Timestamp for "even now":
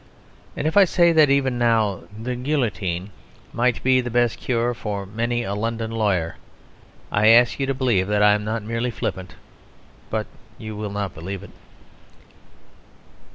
1.29-2.01